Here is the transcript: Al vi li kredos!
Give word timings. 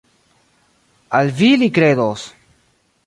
Al 1.19 1.29
vi 1.41 1.51
li 1.63 1.69
kredos! 1.77 2.25